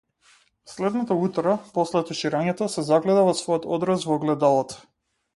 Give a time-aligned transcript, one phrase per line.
[0.71, 4.81] Следното утро, после туширањето, се загледа во својот одраз во огледалото.